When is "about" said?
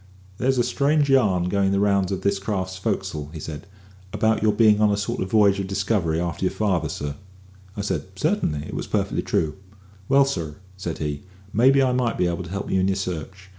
4.13-4.41